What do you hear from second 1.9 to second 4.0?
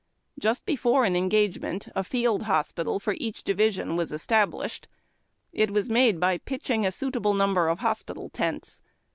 a field hospital for each division